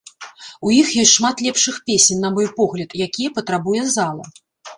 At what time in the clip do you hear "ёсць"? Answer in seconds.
1.03-1.11